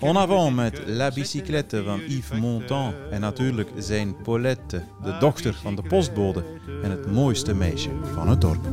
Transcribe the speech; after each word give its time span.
En 0.00 0.16
avant 0.16 0.54
met 0.54 0.82
La 0.86 1.10
Bicyclette 1.10 1.76
le 1.76 1.82
van 1.82 2.00
Yves 2.08 2.38
Montand 2.40 2.94
en 3.10 3.20
natuurlijk 3.20 3.70
zijn 3.78 4.16
Paulette, 4.22 4.84
de 5.02 5.16
dochter 5.20 5.54
van 5.54 5.74
de 5.74 5.82
postbode 5.82 6.44
en 6.82 6.90
het 6.90 7.12
mooiste 7.12 7.54
meisje 7.54 7.90
van 8.14 8.28
het 8.28 8.40
dorp. 8.40 8.66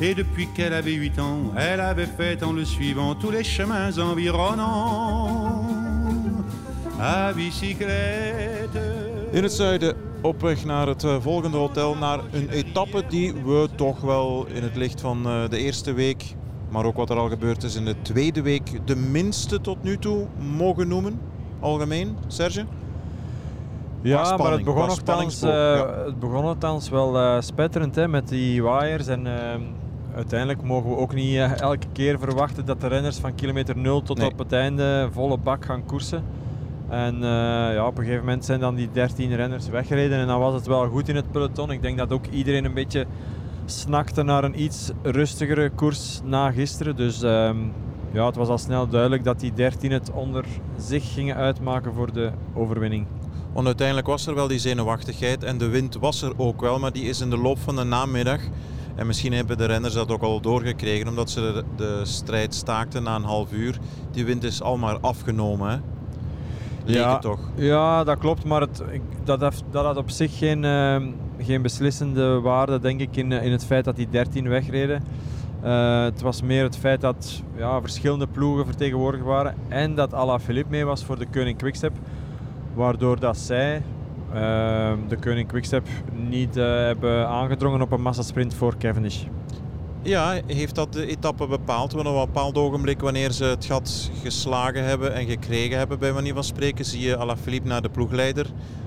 Et 0.00 0.16
depuis 0.16 0.48
qu'elle 0.54 0.74
avait 0.74 0.96
8 0.96 1.18
ans, 1.18 1.54
elle 1.56 1.80
avait 1.80 2.08
fait 2.16 2.42
en 2.42 2.54
le 2.54 2.64
suivant 2.64 3.18
tous 3.20 3.32
les 3.32 3.44
chemins 3.44 3.98
environnants. 3.98 5.64
À 6.98 7.32
bicyclette. 7.34 8.80
In 9.32 9.42
het 9.42 9.52
zuiden 9.52 9.96
op 10.22 10.40
weg 10.40 10.64
naar 10.64 10.86
het 10.86 11.04
eh, 11.04 11.16
volgende 11.20 11.56
hotel, 11.56 11.94
naar 11.94 12.20
een 12.32 12.48
etappe 12.48 13.04
die 13.08 13.32
we 13.32 13.68
toch 13.76 14.00
wel 14.00 14.46
in 14.46 14.62
het 14.62 14.76
licht 14.76 15.00
van 15.00 15.26
eh, 15.26 15.48
de 15.48 15.58
eerste 15.58 15.92
week, 15.92 16.24
maar 16.72 16.84
ook 16.84 16.96
wat 16.96 17.10
er 17.10 17.16
al 17.16 17.28
gebeurd 17.28 17.62
is 17.62 17.74
in 17.74 17.84
de 17.84 17.94
tweede 18.02 18.42
week, 18.42 18.86
de 18.86 18.96
minste 18.96 19.60
tot 19.60 19.82
nu 19.82 19.98
toe 19.98 20.26
mogen 20.56 20.88
noemen. 20.88 21.20
Algemeen, 21.60 22.16
Serge? 22.26 22.64
Ja, 24.00 24.36
maar 24.36 24.52
het 24.52 24.64
begon, 24.64 24.86
nogthans, 24.86 24.98
spanningsboog, 24.98 25.52
eh, 25.52 25.96
ja. 25.96 26.04
het 26.04 26.20
begon 26.20 26.42
nogthans 26.44 26.88
wel 26.88 27.18
eh, 27.18 27.40
spetterend 27.40 27.94
hè, 27.94 28.08
met 28.08 28.28
die 28.28 28.62
waaiers. 28.62 29.06
En 29.06 29.26
eh, 29.26 29.60
uiteindelijk 30.14 30.62
mogen 30.62 30.90
we 30.90 30.96
ook 30.96 31.14
niet 31.14 31.36
eh, 31.36 31.60
elke 31.60 31.86
keer 31.92 32.18
verwachten 32.18 32.64
dat 32.64 32.80
de 32.80 32.86
renners 32.86 33.18
van 33.18 33.34
kilometer 33.34 33.76
0 33.78 34.02
tot 34.02 34.18
Nee. 34.18 34.30
op 34.30 34.38
het 34.38 34.52
einde 34.52 35.08
volle 35.12 35.38
bak 35.38 35.64
gaan 35.64 35.84
koersen. 35.86 36.24
En 36.88 37.18
ja, 37.20 37.86
op 37.86 37.98
een 37.98 38.04
gegeven 38.04 38.24
moment 38.24 38.44
zijn 38.44 38.60
dan 38.60 38.74
die 38.74 38.88
13 38.92 39.34
renners 39.36 39.68
weggereden 39.68 40.18
en 40.18 40.26
dan 40.26 40.40
was 40.40 40.54
het 40.54 40.66
wel 40.66 40.88
goed 40.88 41.08
in 41.08 41.16
het 41.16 41.30
peloton. 41.30 41.70
Ik 41.70 41.82
denk 41.82 41.98
dat 41.98 42.12
ook 42.12 42.26
iedereen 42.26 42.64
een 42.64 42.74
beetje 42.74 43.06
snakte 43.80 44.22
naar 44.22 44.44
een 44.44 44.62
iets 44.62 44.90
rustigere 45.02 45.70
koers 45.70 46.20
na 46.24 46.50
gisteren. 46.50 46.96
Dus 46.96 47.22
ehm, 47.22 47.56
ja, 48.12 48.26
het 48.26 48.36
was 48.36 48.48
al 48.48 48.58
snel 48.58 48.88
duidelijk 48.88 49.24
dat 49.24 49.40
die 49.40 49.52
13 49.52 49.92
het 49.92 50.10
onder 50.10 50.44
zich 50.78 51.12
gingen 51.12 51.36
uitmaken 51.36 51.94
voor 51.94 52.12
de 52.12 52.30
overwinning. 52.54 53.06
Want 53.52 53.66
uiteindelijk 53.66 54.06
was 54.06 54.26
er 54.26 54.34
wel 54.34 54.48
die 54.48 54.58
zenuwachtigheid 54.58 55.44
en 55.44 55.58
de 55.58 55.68
wind 55.68 55.94
was 55.94 56.22
er 56.22 56.32
ook 56.36 56.60
wel, 56.60 56.78
maar 56.78 56.92
die 56.92 57.04
is 57.04 57.20
in 57.20 57.30
de 57.30 57.38
loop 57.38 57.58
van 57.58 57.76
de 57.76 57.84
namiddag. 57.84 58.40
En 58.94 59.06
misschien 59.06 59.32
hebben 59.32 59.58
de 59.58 59.64
renners 59.64 59.94
dat 59.94 60.10
ook 60.10 60.22
al 60.22 60.40
doorgekregen, 60.40 61.08
omdat 61.08 61.30
ze 61.30 61.64
de, 61.76 62.00
strijd 62.02 62.54
staakten 62.54 63.02
na 63.02 63.16
een 63.16 63.24
half 63.24 63.52
uur. 63.52 63.78
Die 64.10 64.24
wind 64.24 64.44
is 64.44 64.62
al 64.62 64.76
maar 64.76 65.00
afgenomen, 65.00 65.70
hè? 65.70 65.76
Ja. 66.84 67.18
toch? 67.18 67.38
Ja, 67.54 68.04
dat 68.04 68.18
klopt, 68.18 68.44
maar 68.44 68.60
het, 68.60 68.82
dat, 69.24 69.40
heeft, 69.40 69.64
dat 69.70 69.84
had 69.84 69.96
op 69.96 70.10
zich 70.10 70.38
geen, 70.38 70.64
ehm, 70.64 71.06
geen 71.38 71.62
beslissende 71.62 72.40
waarde, 72.40 72.78
denk 72.78 73.00
ik, 73.00 73.16
in, 73.16 73.32
eh, 73.32 73.44
in 73.44 73.52
het 73.52 73.64
feit 73.64 73.84
dat 73.84 73.96
die 73.96 74.08
13 74.10 74.48
wegreden. 74.48 75.02
Eh, 75.62 76.02
het 76.02 76.20
was 76.20 76.42
meer 76.42 76.62
het 76.62 76.76
feit 76.76 77.00
dat 77.00 77.42
ja, 77.56 77.80
verschillende 77.80 78.26
ploegen 78.26 78.66
vertegenwoordigd 78.66 79.24
waren 79.24 79.54
en 79.68 79.94
dat 79.94 80.14
Alaphilippe 80.14 80.70
mee 80.70 80.84
was 80.84 81.04
voor 81.04 81.18
de 81.18 81.26
Koning 81.26 81.58
Quickstep, 81.58 81.92
waardoor 82.74 83.20
dat 83.20 83.36
zij, 83.36 83.82
ehm, 84.32 84.98
de 85.08 85.16
Koning 85.16 85.48
Quickstep, 85.48 85.86
niet 86.28 86.56
eh, 86.56 86.64
hebben 86.64 87.28
aangedrongen 87.28 87.82
op 87.82 87.92
een 87.92 88.02
massasprint 88.02 88.54
voor 88.54 88.76
Cavendish. 88.78 89.24
Ja, 90.04 90.40
heeft 90.46 90.74
dat 90.74 90.92
de 90.92 91.06
etappe 91.06 91.46
bepaald? 91.46 91.92
Want 91.92 92.08
op 92.08 92.14
een 92.14 92.26
bepaald 92.26 92.58
ogenblik, 92.58 93.00
wanneer 93.00 93.30
ze 93.30 93.44
het 93.44 93.64
gat 93.64 94.10
geslagen 94.22 94.84
hebben 94.84 95.14
en 95.14 95.26
gekregen 95.26 95.78
hebben, 95.78 95.98
bij 95.98 96.12
manier 96.12 96.34
van 96.34 96.44
spreken, 96.44 96.84
zie 96.84 97.00
je 97.00 97.16
Alaphilippe 97.16 97.68
naar 97.68 97.82
de 97.82 97.88
ploegleider 97.88 98.46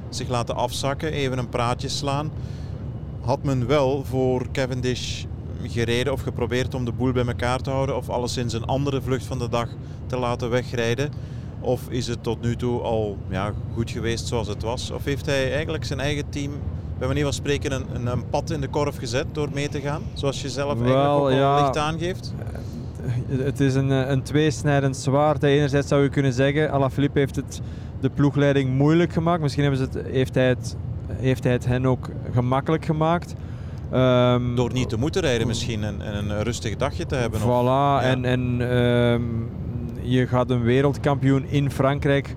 zich 0.10 0.28
laten 0.28 0.56
afzakken, 0.56 1.12
even 1.12 1.38
een 1.38 1.50
praatje 1.50 1.90
slaan. 1.90 2.32
Had 3.22 3.44
men 3.44 3.68
wel 3.68 4.04
voor 4.04 4.52
Cavendish 4.52 5.24
gereden 5.64 6.14
of 6.14 6.22
geprobeerd 6.22 6.74
om 6.74 6.86
de 6.86 6.92
boel 6.92 7.12
bij 7.12 7.26
elkaar 7.26 7.60
te 7.60 7.70
houden, 7.70 7.98
of 7.98 8.10
alleszins 8.10 8.54
een 8.54 8.66
andere 8.66 9.02
vlucht 9.02 9.26
van 9.26 9.40
de 9.40 9.50
dag 9.50 9.70
te 10.08 10.18
laten 10.18 10.50
wegrijden? 10.50 11.12
Of 11.60 11.90
is 11.90 12.08
het 12.08 12.24
tot 12.24 12.42
nu 12.42 12.56
toe 12.56 12.82
al 12.82 13.18
ja, 13.30 13.54
goed 13.74 13.92
geweest 13.92 14.28
zoals 14.28 14.48
het 14.48 14.64
was? 14.64 14.92
Of 14.92 15.04
heeft 15.04 15.26
hij 15.26 15.54
eigenlijk 15.54 15.86
zijn 15.86 16.00
eigen 16.00 16.30
team, 16.30 16.52
bij 16.98 17.08
manier 17.08 17.24
van 17.24 17.34
spreken, 17.34 17.72
een, 17.72 17.86
een, 17.94 18.08
een 18.08 18.30
pad 18.30 18.50
in 18.50 18.62
de 18.62 18.68
korf 18.68 18.98
gezet 18.98 19.26
door 19.32 19.48
mee 19.54 19.70
te 19.70 19.80
gaan? 19.82 20.02
Zoals 20.14 20.42
je 20.42 20.50
zelf 20.50 20.68
eigenlijk 20.74 20.98
Wel, 21.04 21.16
ook 21.16 21.22
al 21.22 21.32
ja. 21.32 21.62
licht 21.62 21.78
aangeeft? 21.78 22.34
Het 23.30 23.60
is 23.60 23.76
een, 23.76 23.92
eh, 23.92 24.10
een 24.10 24.22
tweesnijdend 24.24 24.98
zwaard. 24.98 25.44
Enerzijds 25.44 25.88
zou 25.88 26.04
je 26.04 26.10
kunnen 26.10 26.34
zeggen, 26.34 26.72
Alaphilippe 26.72 27.20
heeft 27.20 27.36
het 27.36 27.62
de 28.00 28.10
ploegleiding 28.10 28.78
moeilijk 28.78 29.14
gemaakt. 29.14 29.42
Misschien 29.42 29.64
hebben 29.64 29.82
ze 29.92 29.98
het, 30.00 30.08
heeft, 30.12 30.36
hij 30.36 30.48
het, 30.48 30.76
heeft 31.12 31.44
hij 31.44 31.54
het 31.54 31.66
hen 31.66 31.86
ook 31.86 32.10
gemakkelijk 32.34 32.86
gemaakt. 32.86 33.34
Ehm, 33.92 34.56
Door 34.56 34.74
niet 34.74 34.90
te 34.90 34.98
moeten 34.98 35.22
rijden 35.22 35.48
misschien 35.48 35.84
en, 35.84 36.02
en 36.02 36.30
een 36.30 36.44
rustig 36.44 36.76
dagje 36.76 37.06
te 37.06 37.16
hebben. 37.16 37.40
of- 37.44 37.46
Voilà, 37.46 37.66
ja. 37.68 38.02
en, 38.02 38.26
en 38.26 38.58
ehm, 38.62 39.22
je 40.02 40.28
gaat 40.28 40.50
een 40.50 40.62
wereldkampioen 40.64 41.46
in 41.48 41.72
Frankrijk 41.72 42.36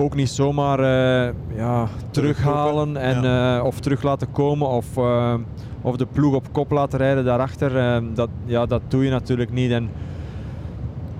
ook 0.00 0.14
niet 0.14 0.28
zomaar 0.28 0.78
eh, 0.78 1.34
ja, 1.56 1.88
terughalen 2.10 2.96
en, 2.96 3.24
eh, 3.24 3.64
of 3.64 3.80
terug 3.80 4.02
laten 4.02 4.32
komen 4.32 4.68
of, 4.68 4.96
eh, 4.96 5.34
of 5.80 5.96
de 5.96 6.06
ploeg 6.06 6.34
op 6.34 6.52
kop 6.52 6.70
laten 6.70 6.98
rijden 6.98 7.24
daarachter. 7.24 8.02
dat, 8.14 8.28
ja, 8.44 8.66
dat 8.66 8.82
doe 8.88 9.04
je 9.04 9.10
natuurlijk 9.10 9.52
niet. 9.52 9.70
En 9.70 9.90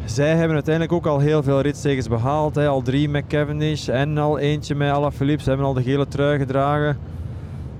zij 0.04 0.34
hebben 0.34 0.54
uiteindelijk 0.54 0.94
ook 0.94 1.06
al 1.06 1.18
heel 1.18 1.42
veel 1.42 1.60
ritzegens 1.60 2.08
behaald. 2.08 2.54
Hè. 2.54 2.68
Al 2.68 2.82
drie 2.82 3.08
met 3.08 3.24
Cavendish 3.26 3.88
en 3.88 4.18
al 4.18 4.38
eentje 4.38 4.74
met 4.74 4.90
Alaphilippe. 4.90 5.42
Ze 5.42 5.48
hebben 5.48 5.66
al 5.66 5.74
de 5.74 5.82
gele 5.82 6.08
trui 6.08 6.38
gedragen. 6.38 6.98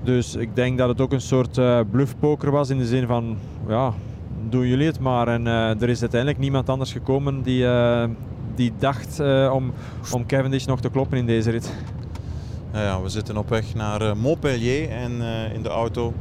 Dus 0.03 0.35
ik 0.35 0.55
denk 0.55 0.77
dat 0.77 0.89
het 0.89 1.01
ook 1.01 1.11
een 1.11 1.21
soort 1.21 1.59
bluffpoker 1.91 2.51
was 2.51 2.69
in 2.69 2.77
de 2.77 2.85
zin 2.85 3.07
van, 3.07 3.37
ja, 3.67 3.93
doen 4.49 4.67
jullie 4.67 4.87
het 4.87 4.99
maar. 4.99 5.27
En 5.27 5.45
er 5.81 5.89
is 5.89 6.01
uiteindelijk 6.01 6.39
niemand 6.39 6.69
anders 6.69 6.91
gekomen 6.91 7.41
die, 7.41 7.65
die 8.55 8.73
dacht 8.79 9.19
eh, 9.19 9.51
om, 9.53 9.73
om 10.11 10.25
Cavendish 10.25 10.65
nog 10.65 10.81
te 10.81 10.89
kloppen 10.89 11.17
in 11.17 11.25
deze 11.25 11.49
rit. 11.49 11.71
Ja, 12.73 13.01
we 13.01 13.09
zitten 13.09 13.37
op 13.37 13.49
weg 13.49 13.73
naar 13.73 14.01
eh, 14.01 14.15
Montpellier 14.15 14.89
en 14.89 15.21
eh, 15.21 15.53
in 15.53 15.63
de 15.63 15.69
auto 15.69 16.13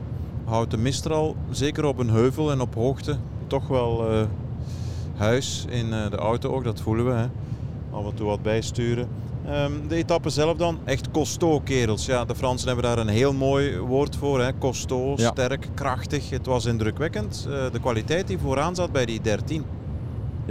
houdt 0.44 0.70
de 0.70 0.76
Mistral, 0.76 1.36
zeker 1.50 1.84
op 1.84 1.98
een 1.98 2.10
heuvel 2.10 2.50
en 2.50 2.60
op 2.60 2.74
hoogte, 2.74 3.16
toch 3.46 3.68
wel 3.68 4.04
huis 5.16 5.64
in 5.68 5.91
de 5.91 6.16
auto 6.16 6.50
ook, 6.54 6.64
dat 6.64 6.80
voelen 6.80 7.04
we. 7.04 7.12
Hè. 7.12 7.26
Af 7.91 8.04
en 8.04 8.14
toe 8.14 8.26
wat 8.26 8.42
bijsturen. 8.42 9.08
Ehm, 9.47 9.72
de 9.88 9.94
etappe 9.94 10.30
zelf 10.30 10.56
dan, 10.56 10.78
echt 10.84 11.10
costaud 11.10 11.62
kerels. 11.62 12.06
Ja, 12.06 12.24
de 12.24 12.34
Fransen 12.34 12.66
hebben 12.66 12.84
daar 12.84 12.98
een 12.98 13.08
heel 13.08 13.32
mooi 13.32 13.78
woord 13.78 14.16
voor. 14.16 14.41
Hè. 14.41 14.50
Ja. 15.16 15.30
sterk, 15.30 15.68
krachtig. 15.74 16.30
Het 16.30 16.47
was 16.47 16.65
indrukwekkend, 16.65 17.48
de 17.72 17.80
kwaliteit 17.80 18.27
die 18.27 18.38
vooraan 18.38 18.74
zat 18.74 18.92
bij 18.92 19.06
die 19.06 19.21
13. 19.21 19.65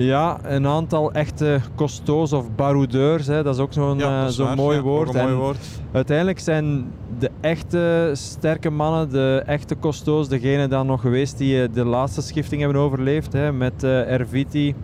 Ja, 0.01 0.37
een 0.43 0.67
aantal 0.67 1.11
echte 1.11 1.59
costauds 1.75 2.33
of 2.33 2.55
baroudeurs, 2.55 3.27
hè, 3.27 3.43
dat 3.43 3.55
is 3.55 3.61
ook 3.61 3.73
zo'n 3.73 3.97
Ja, 3.97 4.27
eh, 4.27 4.33
waar. 4.33 4.55
mooi 4.55 4.77
Ja, 4.77 4.83
woord. 4.83 5.13
mooi. 5.13 5.55
Uiteindelijk 5.91 6.39
zijn 6.39 6.91
de 7.19 7.29
echte 7.41 8.09
sterke 8.13 8.69
mannen, 8.69 9.09
de 9.09 9.43
echte 9.45 9.75
costauds, 9.79 10.27
degene 10.29 10.67
dan 10.67 10.85
nog 10.85 11.01
geweest 11.01 11.37
die 11.37 11.61
eh, 11.61 11.69
de 11.73 11.85
laatste 11.85 12.21
schifting 12.21 12.61
hebben 12.61 12.81
overleefd. 12.81 13.33
Hè, 13.33 13.51
met 13.51 13.83
eh 13.83 14.11
Erviti, 14.11 14.75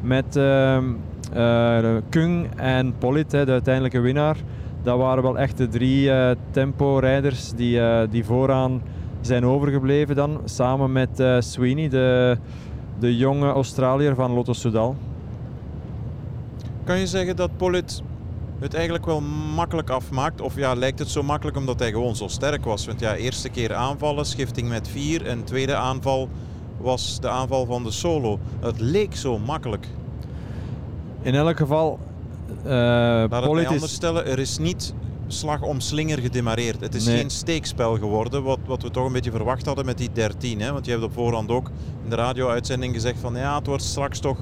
met 0.00 0.36
ehm, 0.36 0.84
eh, 1.32 1.96
Kung 2.08 2.46
en 2.56 2.94
Polit, 2.98 3.32
hè, 3.32 3.44
de 3.44 3.52
uiteindelijke 3.52 4.00
winnaar. 4.00 4.36
Dat 4.82 4.98
waren 4.98 5.22
wel 5.22 5.38
echt 5.38 5.56
de 5.56 5.68
drie 5.68 6.10
tempo-rijders 6.50 7.52
die, 7.52 7.80
die 8.10 8.24
vooraan 8.24 8.82
zijn 9.20 9.44
overgebleven 9.44 10.16
dan. 10.16 10.40
Samen 10.44 10.92
met 10.92 11.22
Sweeney, 11.38 11.88
de, 11.88 12.36
de 12.98 13.16
jonge 13.16 13.48
Australiër 13.50 14.14
van 14.14 14.32
Lotto 14.32 14.52
Soudal. 14.52 14.96
Kan 16.84 16.98
je 16.98 17.06
zeggen 17.06 17.36
dat 17.36 17.56
Polit 17.56 18.02
het 18.58 18.74
eigenlijk 18.74 19.06
wel 19.06 19.20
makkelijk 19.54 19.90
afmaakt? 19.90 20.40
Of 20.40 20.56
ja, 20.56 20.74
lijkt 20.74 20.98
het 20.98 21.08
zo 21.08 21.22
makkelijk 21.22 21.56
omdat 21.56 21.78
hij 21.78 21.90
gewoon 21.90 22.16
zo 22.16 22.28
sterk 22.28 22.64
was? 22.64 22.86
Want 22.86 23.00
ja, 23.00 23.14
eerste 23.14 23.48
keer 23.48 23.74
aanvallen, 23.74 24.26
schifting 24.26 24.68
met 24.68 24.88
vier 24.88 25.26
en 25.26 25.44
tweede 25.44 25.74
aanval 25.74 26.28
was 26.80 27.20
de 27.20 27.28
aanval 27.28 27.66
van 27.66 27.84
de 27.84 27.90
solo. 27.90 28.38
Het 28.60 28.80
leek 28.80 29.16
zo 29.16 29.38
makkelijk. 29.38 29.86
in 31.22 31.34
elk 31.34 31.56
geval, 31.56 31.98
uh, 32.64 32.70
Laat 33.30 33.42
het 33.42 33.52
mij 33.52 33.66
anders 33.66 33.92
stellen, 33.92 34.26
er 34.26 34.38
is 34.38 34.58
niet 34.58 34.94
slag 35.28 35.62
om 35.62 35.80
slinger 35.80 36.18
gedemareerd. 36.18 36.80
Het 36.80 36.94
is 36.94 37.08
geen 37.08 37.30
steekspel 37.30 37.98
geworden, 37.98 38.42
wat, 38.42 38.58
wat 38.66 38.82
we 38.82 38.90
toch 38.90 39.06
een 39.06 39.12
beetje 39.12 39.30
verwacht 39.30 39.66
hadden 39.66 39.84
met 39.84 39.98
die 39.98 40.10
13. 40.12 40.60
Hè? 40.60 40.72
Want 40.72 40.84
je 40.84 40.90
hebt 40.90 41.04
op 41.04 41.12
voorhand 41.12 41.50
ook 41.50 41.70
in 42.04 42.10
de 42.10 42.16
radio-uitzending 42.16 42.94
gezegd 42.94 43.18
van 43.18 43.34
ja, 43.34 43.58
het 43.58 43.66
wordt 43.66 43.82
straks 43.82 44.18
toch 44.18 44.38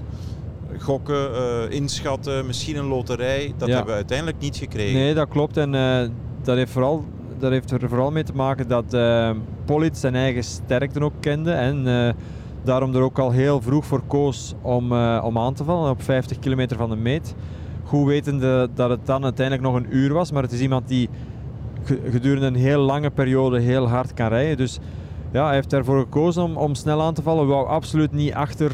gokken, 0.79 1.31
uh, 1.31 1.71
inschatten, 1.71 2.47
misschien 2.47 2.77
een 2.77 2.87
loterij. 2.87 3.55
Dat 3.57 3.69
hebben 3.69 3.87
we 3.87 3.93
uiteindelijk 3.93 4.39
niet 4.39 4.57
gekregen. 4.57 4.95
Nee, 4.95 5.15
dat 5.15 5.29
klopt. 5.29 5.57
En 5.57 5.75
uh, 5.75 6.01
dat, 6.43 6.57
heeft 6.57 6.73
vooral, 6.73 7.05
dat 7.39 7.51
heeft 7.51 7.71
er 7.71 7.89
vooral 7.89 8.11
mee 8.11 8.25
te 8.25 8.35
maken 8.35 8.69
dat 8.69 8.95
uh, 8.95 9.31
Polit 9.65 9.99
zijn 9.99 10.15
eigen 10.15 10.45
sterkte 10.45 11.01
ook 11.01 11.13
kende. 11.21 11.53
En 11.53 12.15
daarom 12.65 12.95
er 12.95 13.01
ook 13.01 13.19
al 13.19 13.31
heel 13.31 13.61
vroeg 13.63 13.85
voor 13.85 14.03
koos 14.07 14.55
om, 14.63 14.93
om 15.19 15.39
aan 15.39 15.55
te 15.55 15.65
vallen 15.65 15.91
op 15.91 16.03
50 16.03 16.39
kilometer 16.39 16.77
van 16.77 16.91
de 16.91 16.97
meet. 16.97 17.35
Goed 17.87 18.07
wetende 18.07 18.69
dat 18.75 18.91
het 18.91 19.07
dan 19.07 19.25
uiteindelijk 19.25 19.67
nog 19.67 19.77
een 19.77 19.97
uur 19.97 20.13
was. 20.13 20.33
Maar 20.33 20.43
het 20.43 20.53
is 20.53 20.61
iemand 20.61 20.89
die 20.89 21.09
gedurende 22.11 22.47
een 22.47 22.55
heel 22.55 22.81
lange 22.81 23.11
periode 23.11 23.61
heel 23.61 23.89
hard 23.89 24.15
kan 24.15 24.29
rijden. 24.29 24.57
Dus 24.57 24.79
ja, 25.33 25.45
hij 25.45 25.55
heeft 25.55 25.73
ervoor 25.73 25.99
gekozen 25.99 26.43
om, 26.43 26.57
om 26.57 26.75
snel 26.75 27.03
aan 27.03 27.15
te 27.15 27.23
vallen. 27.23 27.47
Wou 27.47 27.67
absoluut 27.67 28.13
niet 28.13 28.33
achter 28.33 28.73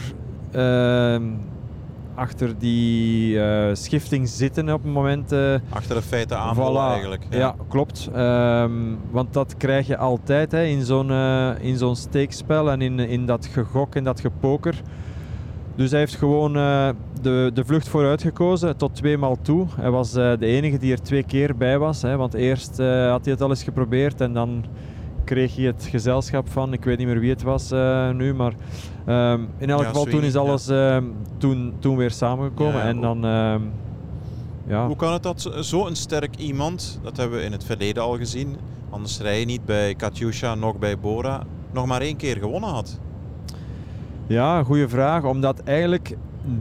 achter 2.15 2.59
die 2.59 3.35
uh, 3.35 3.69
schifting 3.73 4.29
zitten 4.29 4.73
op 4.73 4.83
het 4.83 4.93
moment. 4.93 5.33
Uh, 5.33 5.55
achter 5.69 5.95
de 5.95 6.03
feiten 6.03 6.39
aanvallen 6.39 6.91
eigenlijk. 6.91 7.27
Ja, 7.31 7.39
ja 7.39 7.55
klopt. 7.69 8.11
Um, 8.17 8.99
want 9.11 9.33
dat 9.33 9.57
krijg 9.57 9.87
je 9.87 9.97
altijd 9.97 10.53
hè, 10.53 10.65
in 10.65 10.83
zo'n 10.83 11.11
uh, 11.11 11.51
in 11.61 11.77
zo'n 11.77 11.97
steekspel 11.97 12.71
en 12.71 12.83
in, 12.83 12.99
in 12.99 13.27
dat 13.27 13.47
gegok 13.47 13.95
en 13.95 14.05
dat 14.05 14.21
gepoker. 14.21 14.75
Dus 15.83 15.91
hij 15.91 16.01
heeft 16.01 16.15
gewoon 16.15 16.53
de, 17.23 17.51
de 17.55 17.65
vlucht 17.65 17.89
vooruit 17.89 18.23
gekozen, 18.23 18.77
tot 18.77 18.95
twee 18.95 19.19
maal 19.19 19.37
toe. 19.43 19.67
Hij 19.81 19.91
was 19.91 20.13
de 20.13 20.37
enige 20.41 20.79
die 20.79 20.93
er 20.93 21.03
twee 21.03 21.23
keer 21.23 21.57
bij 21.57 21.79
was. 21.79 22.03
Hè, 22.03 22.17
want 22.17 22.35
eerst 22.35 22.69
had 22.79 23.25
hij 23.25 23.33
het 23.33 23.41
al 23.41 23.49
eens 23.49 23.63
geprobeerd 23.63 24.21
en 24.21 24.33
dan 24.33 24.65
kreeg 25.25 25.57
hij 25.57 25.65
het 25.65 25.87
gezelschap 25.91 26.49
van, 26.49 26.73
ik 26.73 26.85
weet 26.85 26.99
niet 26.99 27.07
meer 27.07 27.21
wie 27.21 27.31
het 27.31 27.43
was 27.43 27.71
nu, 28.13 28.35
maar 28.35 28.53
Ehm, 29.07 29.41
in 29.59 29.71
elk 29.71 29.85
geval, 29.85 30.05
toen 30.05 30.23
is 30.23 30.37
alles 30.37 30.69
ehm, 30.69 31.05
toen, 31.37 31.75
toen 31.79 31.97
weer 31.97 32.11
samengekomen. 32.11 32.83
en 32.83 33.01
dan, 33.01 33.25
ehm, 33.25 33.61
ja. 34.67 34.87
Hoe 34.87 34.97
kan 34.97 35.13
het 35.13 35.23
dat 35.23 35.51
zo'n 35.59 35.95
sterk 35.95 36.37
iemand, 36.37 37.01
dat 37.03 37.17
hebben 37.17 37.39
we 37.39 37.45
in 37.45 37.53
het 37.53 37.65
verleden 37.65 38.03
al 38.03 38.17
gezien, 38.17 38.57
anders 38.91 39.21
rij 39.21 39.41
je 39.41 39.47
niet 39.47 39.65
bij 39.65 39.95
Katyusha, 39.95 40.55
nog 40.55 40.79
bij 40.79 40.99
Bora, 40.99 41.43
nog 41.73 41.87
maar 41.87 42.01
één 42.01 42.17
keer 42.17 42.37
gewonnen 42.37 42.71
had? 42.71 42.99
Ja, 44.33 44.63
goede 44.63 44.89
vraag. 44.89 45.25
Omdat 45.25 45.61
eigenlijk 45.65 46.17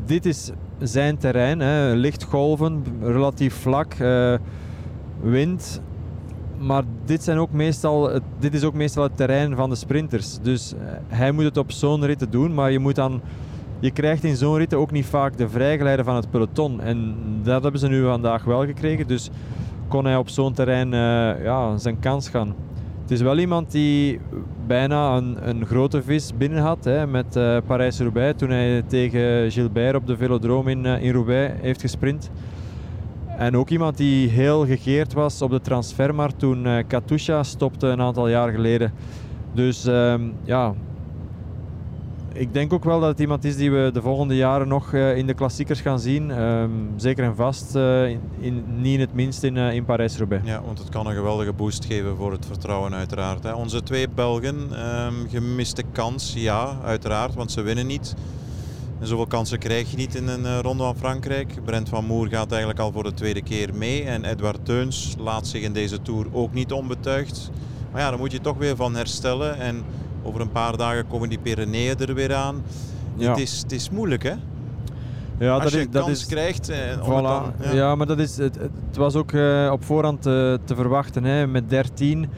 dit 0.06 0.26
is 0.26 0.52
zijn 0.80 1.18
terrein. 1.18 1.60
Hè. 1.60 1.94
Lichtgolven, 1.94 2.84
relatief 3.02 3.56
vlak, 3.56 3.94
uh, 4.00 4.36
wind 5.22 5.82
maar 6.58 6.84
dit, 7.06 7.24
zijn 7.24 7.38
ook 7.38 7.52
meestal, 7.52 8.20
dit 8.40 8.54
is 8.54 8.64
ook 8.64 8.74
meestal 8.74 9.04
het 9.04 9.18
terrein 9.18 9.56
van 9.56 9.70
de 9.70 9.76
sprinters. 9.76 10.40
Dus 10.42 10.74
eh, 10.74 10.80
hij 11.08 11.32
moet 11.32 11.44
het 11.44 11.58
op 11.58 11.72
zo'n 11.72 12.06
ritten 12.06 12.30
doen, 12.30 12.54
maar 12.54 12.72
je, 12.72 12.80
moet 12.80 12.96
dan, 12.96 13.22
je 13.80 13.92
krijgt 13.92 14.24
in 14.24 14.36
zo'n 14.36 14.58
ritten 14.58 14.78
ook 14.78 14.92
niet 14.92 15.06
vaak 15.06 15.38
de 15.38 15.50
vrijgeleide 15.50 16.04
van 16.04 16.16
het 16.16 16.30
peloton. 16.30 16.82
En 16.82 17.16
dat 17.44 17.64
hebben 17.64 17.80
ze 17.80 17.88
nu 17.88 18.04
vandaag 18.04 18.44
wel 18.44 18.66
gekregen, 18.66 19.08
dus 19.08 19.30
kon 19.88 20.06
hij 20.06 20.16
op 20.18 20.30
zo'n 20.30 20.54
terrein 20.54 20.88
uh, 20.88 21.44
ja, 21.44 21.78
zijn 21.78 22.00
kans 22.00 22.30
gaan. 22.30 22.56
Het 23.02 23.12
is 23.12 23.22
wel 23.22 23.38
iemand 23.38 23.72
die 23.72 24.20
bijna 24.72 25.16
een, 25.16 25.38
een 25.50 25.66
grote 25.66 26.04
vis 26.04 26.32
binnen 26.38 26.62
had 26.62 26.84
hè, 26.84 27.08
met 27.08 27.36
uh, 27.36 27.58
Parijs-Roubaix 27.66 28.38
toen 28.38 28.50
hij 28.50 28.82
tegen 28.88 29.52
Gilbert 29.52 29.96
op 29.96 30.08
de 30.08 30.18
velodroom 30.18 30.68
in, 30.68 30.86
in 30.86 31.14
Roubaix 31.14 31.54
heeft 31.62 31.82
gesprint. 31.82 32.32
En 33.38 33.58
ook 33.58 33.70
iemand 33.70 33.98
die 33.98 34.30
heel 34.30 34.66
gegeerd 34.66 35.14
was 35.14 35.42
op 35.42 35.52
de 35.52 35.62
transfermarkt 35.62 36.40
toen 36.40 36.66
uh, 36.66 36.78
Katusha 36.88 37.44
stopte 37.44 37.88
een 37.88 38.02
aantal 38.02 38.28
jaar 38.28 38.52
geleden. 38.52 38.94
Dus 39.54 39.86
ehm, 39.86 40.22
ja, 40.44 40.74
ik 42.34 42.54
denk 42.54 42.74
ook 42.74 42.84
wel 42.84 43.00
dat 43.00 43.10
het 43.10 43.20
iemand 43.20 43.44
is 43.44 43.56
die 43.56 43.72
we 43.72 43.90
de 43.94 44.02
volgende 44.02 44.36
jaren 44.36 44.68
nog 44.68 44.92
uh, 44.92 45.18
in 45.18 45.28
de 45.28 45.34
klassiekers 45.34 45.82
gaan 45.82 46.00
zien. 46.00 46.32
Ehm, 46.32 46.70
zeker 46.96 47.24
en 47.24 47.36
vast, 47.36 47.76
uh, 47.76 48.10
in, 48.40 48.64
niet 48.78 48.94
in 48.94 49.00
het 49.00 49.14
minst 49.14 49.44
in, 49.44 49.58
in 49.58 49.86
Parijs-Roubaix. 49.86 50.48
Ja, 50.48 50.62
want 50.66 50.80
het 50.80 50.90
kan 50.90 51.08
een 51.08 51.16
geweldige 51.16 51.54
boost 51.54 51.86
geven 51.86 52.16
voor 52.16 52.32
het 52.32 52.46
vertrouwen 52.46 52.94
uiteraard. 52.94 53.54
Onze 53.54 53.84
twee 53.84 54.10
Belgen, 54.10 54.56
um, 55.06 55.30
gemiste 55.30 55.84
kans, 55.92 56.34
ja, 56.38 56.78
uiteraard, 56.84 57.34
want 57.34 57.52
ze 57.52 57.62
winnen 57.62 57.88
niet. 57.88 58.16
En 59.00 59.08
zoveel 59.08 59.28
kansen 59.28 59.60
krijg 59.60 59.92
je 59.92 59.98
niet 59.98 60.16
in 60.16 60.28
een 60.28 60.62
ronde 60.62 60.84
van 60.84 60.98
Frankrijk. 60.98 61.64
Brent 61.66 61.90
van 61.90 62.06
Moer 62.06 62.28
gaat 62.28 62.50
eigenlijk 62.50 62.80
al 62.80 62.92
voor 62.92 63.04
de 63.04 63.14
tweede 63.14 63.42
keer 63.42 63.76
mee. 63.76 64.04
En 64.04 64.26
Edward 64.26 64.66
Teuns 64.66 65.16
laat 65.20 65.48
zich 65.48 65.62
in 65.62 65.74
deze 65.74 66.02
Tour 66.02 66.26
ook 66.32 66.54
niet 66.54 66.72
onbetuigd. 66.72 67.52
Maar 67.92 68.02
ja, 68.02 68.10
dan 68.10 68.20
moet 68.20 68.32
je 68.32 68.42
toch 68.42 68.58
weer 68.58 68.76
van 68.76 68.96
herstellen. 68.96 69.60
En 69.60 69.84
over 70.24 70.42
een 70.42 70.52
paar 70.52 70.78
dagen 70.78 71.08
komen 71.08 71.30
die 71.30 71.40
Pyreneeën 71.40 71.98
er 71.98 72.14
weer 72.14 72.36
aan. 72.36 72.64
Ja. 73.16 73.30
Het, 73.30 73.40
is, 73.40 73.62
het 73.62 73.72
is 73.72 73.90
moeilijk 73.90 74.24
hè? 74.24 74.34
Ja, 75.40 75.54
Als 75.54 75.64
dat 75.64 75.72
je 75.72 75.80
is, 75.80 75.90
dat 75.90 76.04
kans 76.04 76.20
is, 76.20 76.26
krijgt. 76.26 76.70
Eh, 76.70 76.78
voilà. 77.00 77.04
dan, 77.06 77.54
ja. 77.62 77.72
ja. 77.72 77.96
maar 77.96 78.08
dat 78.08 78.20
is, 78.20 78.38
het, 78.38 78.56
het 78.56 78.98
was 78.98 79.16
ook 79.16 79.32
uh, 79.32 79.70
op 79.72 79.84
voorhand 79.84 80.22
te, 80.22 80.60
te 80.64 80.76
verwachten. 80.76 81.24
Hè, 81.24 81.48
met 81.48 81.70
13 81.70 82.30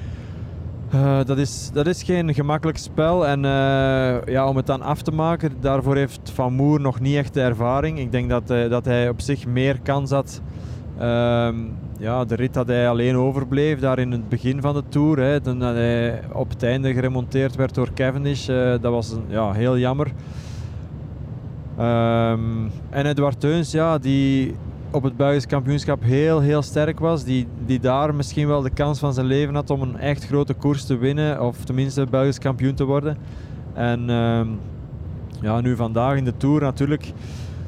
uh, 0.93 1.19
dat, 1.25 1.37
is, 1.37 1.69
dat 1.73 1.87
is 1.87 2.03
geen 2.03 2.33
gemakkelijk 2.33 2.77
spel. 2.77 3.27
En 3.27 3.43
uh, 3.43 4.25
ja, 4.25 4.47
om 4.47 4.55
het 4.55 4.65
dan 4.65 4.81
af 4.81 5.01
te 5.01 5.11
maken, 5.11 5.53
daarvoor 5.59 5.95
heeft 5.95 6.31
Van 6.33 6.53
Moer 6.53 6.81
nog 6.81 6.99
niet 6.99 7.15
echt 7.15 7.33
de 7.33 7.41
ervaring. 7.41 7.99
Ik 7.99 8.11
denk 8.11 8.29
dat, 8.29 8.47
dat 8.47 8.85
hij 8.85 9.09
op 9.09 9.21
zich 9.21 9.45
meer 9.45 9.79
kans 9.81 10.11
had. 10.11 10.41
Ehm, 12.03 12.11
ja, 12.11 12.25
de 12.25 12.35
rit 12.35 12.53
dat 12.53 12.67
hij 12.67 12.89
alleen 12.89 13.15
overbleef, 13.15 13.79
daar 13.79 13.99
in 13.99 14.11
het 14.11 14.29
begin 14.29 14.61
van 14.61 14.73
de 14.73 14.83
Tour. 14.89 15.19
Hè, 15.19 15.39
hij 15.63 16.21
op 16.31 16.49
het 16.49 16.63
einde 16.63 16.93
geremonteerd 16.93 17.55
werd 17.55 17.73
door 17.73 17.93
Cavendish. 17.93 18.45
dat 18.45 18.81
was 18.81 19.15
ja, 19.27 19.51
heel 19.51 19.77
jammer. 19.77 20.07
Um, 21.79 22.71
en 22.89 23.05
Edward 23.05 23.39
Teuns, 23.39 23.71
ja, 23.71 23.97
die 23.97 24.55
op 24.91 25.03
het 25.03 25.17
Belgisch 25.17 25.45
kampioenschap 25.45 26.03
heel, 26.03 26.39
heel 26.39 26.61
sterk 26.61 26.99
was. 26.99 27.23
Die, 27.23 27.47
die 27.65 27.79
daar 27.79 28.15
misschien 28.15 28.47
wel 28.47 28.61
de 28.61 28.69
kans 28.69 28.99
van 28.99 29.13
zijn 29.13 29.25
leven 29.25 29.55
had 29.55 29.69
om 29.69 29.81
een 29.81 29.97
echt 29.97 30.25
grote 30.25 30.53
koers 30.53 30.85
te 30.85 30.97
winnen. 30.97 31.41
Of 31.41 31.57
tenminste 31.63 32.05
Belgisch 32.09 32.39
kampioen 32.39 32.73
te 32.73 32.83
worden. 32.83 33.17
En 33.73 34.09
uh, 34.09 34.41
ja, 35.41 35.61
nu 35.61 35.75
vandaag 35.75 36.17
in 36.17 36.23
de 36.23 36.37
Tour 36.37 36.61
natuurlijk. 36.61 37.13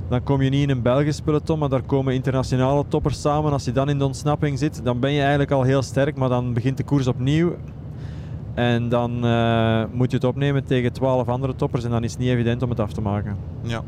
Dan 0.09 0.23
kom 0.23 0.41
je 0.41 0.49
niet 0.49 0.61
in 0.61 0.69
een 0.69 0.81
Belgisch 0.81 1.21
peloton, 1.21 1.59
maar 1.59 1.69
daar 1.69 1.81
komen 1.81 2.13
internationale 2.13 2.85
toppers 2.87 3.21
samen. 3.21 3.51
Als 3.51 3.65
je 3.65 3.71
dan 3.71 3.89
in 3.89 3.97
de 3.97 4.05
ontsnapping 4.05 4.59
zit, 4.59 4.83
dan 4.83 4.99
ben 4.99 5.11
je 5.11 5.19
eigenlijk 5.19 5.51
al 5.51 5.63
heel 5.63 5.81
sterk. 5.81 6.15
Maar 6.15 6.29
dan 6.29 6.53
begint 6.53 6.77
de 6.77 6.83
koers 6.83 7.07
opnieuw. 7.07 7.55
En 8.53 8.89
dan 8.89 9.25
uh, 9.25 9.83
moet 9.91 10.11
je 10.11 10.17
het 10.17 10.25
opnemen 10.25 10.65
tegen 10.65 10.93
12 10.93 11.27
andere 11.27 11.55
toppers. 11.55 11.83
En 11.83 11.89
dan 11.89 12.03
is 12.03 12.11
het 12.11 12.19
niet 12.19 12.29
evident 12.29 12.61
om 12.61 12.69
het 12.69 12.79
af 12.79 12.93
te 12.93 13.01
maken. 13.01 13.37
Ja, 13.61 13.83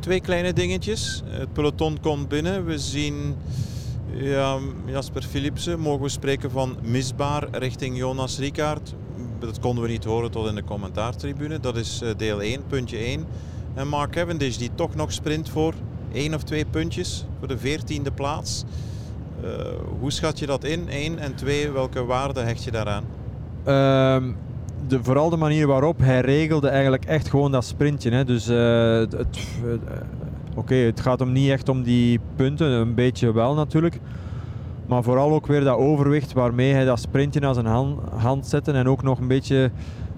Twee 0.00 0.20
kleine 0.20 0.52
dingetjes. 0.52 1.22
Het 1.26 1.52
peloton 1.52 2.00
komt 2.00 2.28
binnen. 2.28 2.64
We 2.64 2.78
zien 2.78 3.34
ja, 4.12 4.58
Jasper 4.86 5.22
Philipsen. 5.22 5.80
Mogen 5.80 6.02
we 6.02 6.08
spreken 6.08 6.50
van 6.50 6.76
misbaar 6.82 7.48
richting 7.50 7.96
Jonas 7.96 8.38
Ricard. 8.38 8.94
Dat 9.38 9.60
konden 9.60 9.84
we 9.84 9.90
niet 9.90 10.04
horen 10.04 10.30
tot 10.30 10.48
in 10.48 10.54
de 10.54 10.64
commentaartribune. 10.64 11.60
Dat 11.60 11.76
is 11.76 12.00
eh, 12.02 12.10
deel 12.16 12.42
1, 12.42 12.60
puntje 12.66 12.96
1. 12.96 13.24
En 13.74 13.88
Mark 13.88 14.10
Cavendish 14.10 14.56
die 14.56 14.70
toch 14.74 14.94
nog 14.94 15.12
sprint 15.12 15.48
voor 15.48 15.74
één 16.12 16.34
of 16.34 16.42
twee 16.42 16.64
puntjes 16.64 17.26
voor 17.38 17.48
de 17.48 17.58
veertiende 17.58 18.12
plaats. 18.12 18.64
Uh, 19.44 19.50
hoe 20.00 20.12
schat 20.12 20.38
je 20.38 20.46
dat 20.46 20.64
in? 20.64 20.88
1 20.88 21.18
en 21.18 21.34
2, 21.34 21.70
welke 21.70 22.04
waarde 22.04 22.40
hecht 22.40 22.64
je 22.64 22.70
daaraan? 22.70 23.04
Um, 23.66 24.36
de, 24.86 25.02
vooral 25.02 25.30
de 25.30 25.36
manier 25.36 25.66
waarop 25.66 25.98
hij 25.98 26.20
regelde 26.20 26.68
eigenlijk 26.68 27.04
echt 27.04 27.28
gewoon 27.28 27.52
dat 27.52 27.64
sprintje. 27.64 28.10
Hè. 28.10 28.24
Dus 28.24 28.48
uh, 28.48 28.98
het, 28.98 29.38
uh, 29.64 29.72
oké, 30.54 30.74
het 30.74 31.00
gaat 31.00 31.18
hem 31.18 31.32
niet 31.32 31.50
echt 31.50 31.68
om 31.68 31.82
die 31.82 32.20
punten, 32.36 32.66
een 32.66 32.94
beetje 32.94 33.32
wel 33.32 33.54
natuurlijk. 33.54 34.00
Maar 34.86 35.02
vooral 35.02 35.32
ook 35.32 35.46
weer 35.46 35.64
dat 35.64 35.76
overwicht 35.76 36.32
waarmee 36.32 36.72
hij 36.72 36.84
dat 36.84 37.00
sprintje 37.00 37.40
naar 37.40 37.54
zijn 37.54 37.66
hand, 37.66 38.00
hand 38.14 38.46
zette. 38.46 38.72
En 38.72 38.88
ook 38.88 39.02
nog 39.02 39.18
een 39.18 39.28
beetje. 39.28 39.70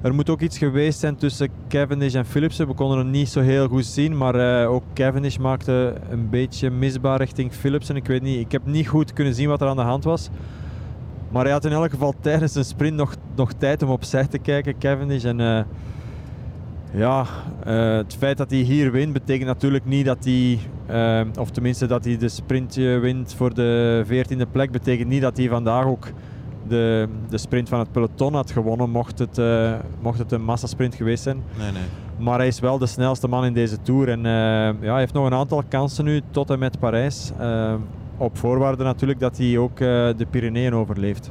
Er 0.02 0.14
moet 0.14 0.30
ook 0.30 0.40
iets 0.40 0.58
geweest 0.58 0.98
zijn 0.98 1.16
tussen 1.16 1.48
Cavendish 1.68 2.14
en 2.14 2.26
Philipsen. 2.26 2.66
We 2.66 2.74
konden 2.74 2.98
het 2.98 3.06
niet 3.06 3.28
zo 3.28 3.40
heel 3.40 3.68
goed 3.68 3.84
zien, 3.84 4.16
maar 4.16 4.62
uh, 4.62 4.70
ook 4.70 4.82
Cavendish 4.94 5.36
maakte 5.36 5.94
een 6.10 6.30
beetje 6.30 6.70
misbaar 6.70 7.18
richting 7.18 7.52
Philipsen. 7.52 7.96
Ik 7.96 8.06
weet 8.06 8.22
niet, 8.22 8.40
ik 8.40 8.52
heb 8.52 8.66
niet 8.66 8.88
goed 8.88 9.12
kunnen 9.12 9.34
zien 9.34 9.48
wat 9.48 9.60
er 9.60 9.68
aan 9.68 9.76
de 9.76 9.82
hand 9.82 10.04
was. 10.04 10.28
Maar 11.28 11.42
hij 11.42 11.52
had 11.52 11.64
in 11.64 11.72
elk 11.72 11.90
geval 11.90 12.14
tijdens 12.20 12.54
een 12.54 12.64
sprint 12.64 12.96
nog, 12.96 13.14
nog 13.34 13.52
tijd 13.52 13.82
om 13.82 13.90
opzij 13.90 14.26
te 14.26 14.38
kijken, 14.38 14.78
Cavendish. 14.78 15.24
En 15.24 15.38
uh, 15.38 15.60
ja, 16.92 17.26
uh, 17.66 17.96
het 17.96 18.16
feit 18.18 18.36
dat 18.36 18.50
hij 18.50 18.60
hier 18.60 18.92
wint, 18.92 19.12
betekent 19.12 19.46
natuurlijk 19.46 19.84
niet 19.84 20.06
dat 20.06 20.24
hij, 20.24 20.58
of 21.38 21.50
tenminste 21.50 21.86
dat 21.86 22.04
hij 22.04 22.16
de 22.16 22.28
sprint 22.28 22.74
wint 22.74 23.34
voor 23.34 23.54
de 23.54 24.04
14e 24.06 24.50
plek, 24.50 24.70
betekent 24.70 25.08
niet 25.08 25.22
dat 25.22 25.36
hij 25.36 25.48
vandaag 25.48 25.84
ook 25.86 26.08
de, 26.72 27.08
de 27.28 27.38
sprint 27.38 27.68
van 27.68 27.78
het 27.78 27.92
peloton 27.92 28.34
had 28.34 28.50
gewonnen, 28.50 28.90
mocht 28.90 29.18
het, 29.18 29.38
uh, 29.38 29.74
mocht 30.00 30.18
het 30.18 30.32
een 30.32 30.44
massasprint 30.44 30.94
geweest 30.94 31.22
zijn. 31.22 31.42
Nee, 31.58 31.72
nee. 31.72 31.82
Maar 32.18 32.38
hij 32.38 32.46
is 32.46 32.60
wel 32.60 32.78
de 32.78 32.86
snelste 32.86 33.28
man 33.28 33.44
in 33.44 33.52
deze 33.52 33.82
Tour. 33.82 34.08
En 34.08 34.18
uh, 34.18 34.24
ja, 34.82 34.90
hij 34.90 34.98
heeft 34.98 35.12
nog 35.12 35.26
een 35.26 35.34
aantal 35.34 35.62
kansen 35.68 36.04
nu 36.04 36.20
tot 36.30 36.50
en 36.50 36.58
met 36.58 36.78
Parijs. 36.78 37.32
Uh, 37.40 37.74
op 38.16 38.38
voorwaarde 38.38 38.84
natuurlijk 38.84 39.20
dat 39.20 39.36
hij 39.36 39.58
ook 39.58 39.76
de 39.78 40.26
Pyreneeën 40.30 40.74
overleeft. 40.74 41.30